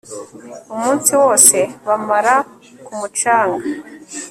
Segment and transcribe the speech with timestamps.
[0.75, 2.35] umunsi wose bamara
[2.85, 3.65] ku mucanga